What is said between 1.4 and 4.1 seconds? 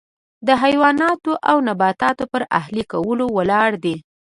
او نباتاتو پر اهلي کولو ولاړ دی.